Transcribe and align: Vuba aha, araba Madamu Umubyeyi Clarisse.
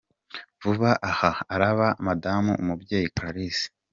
Vuba 0.63 0.91
aha, 1.09 1.31
araba 1.53 1.87
Madamu 2.05 2.51
Umubyeyi 2.61 3.11
Clarisse. 3.15 3.67